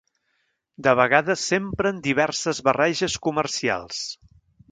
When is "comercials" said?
3.27-4.01